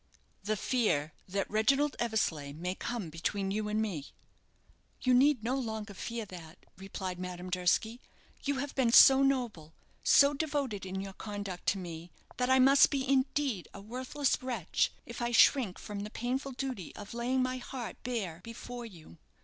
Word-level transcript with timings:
"The 0.43 0.57
fear 0.57 1.13
that 1.27 1.47
Reginald 1.47 1.95
Eversleigh 1.99 2.53
may 2.53 2.73
come 2.73 3.11
between 3.11 3.51
you 3.51 3.67
and 3.69 3.79
me." 3.79 4.07
"You 5.03 5.13
need 5.13 5.43
no 5.43 5.53
longer 5.55 5.93
fear 5.93 6.25
that," 6.25 6.57
replied 6.75 7.19
Madame 7.19 7.51
Durski. 7.51 8.01
"You 8.43 8.55
have 8.55 8.73
been 8.73 8.91
so 8.91 9.21
noble, 9.21 9.75
so 10.03 10.33
devoted 10.33 10.87
in 10.87 11.01
your 11.01 11.13
conduct 11.13 11.67
to 11.67 11.77
me, 11.77 12.09
that 12.37 12.49
I 12.49 12.57
must 12.57 12.89
be 12.89 13.07
indeed 13.07 13.67
a 13.75 13.79
worthless 13.79 14.41
wretch 14.41 14.91
if 15.05 15.21
I 15.21 15.29
shrink 15.29 15.77
from 15.77 15.99
the 15.99 16.09
painful 16.09 16.53
duty 16.53 16.95
of 16.95 17.13
laying 17.13 17.43
my 17.43 17.57
heart 17.57 17.97
bare 18.01 18.41
before 18.43 18.87
you. 18.87 19.19